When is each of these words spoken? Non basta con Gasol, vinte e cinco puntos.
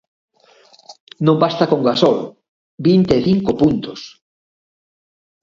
Non 1.25 1.35
basta 1.43 1.69
con 1.71 1.79
Gasol, 1.87 2.19
vinte 2.87 3.13
e 3.17 3.21
cinco 3.27 3.51
puntos. 3.61 3.99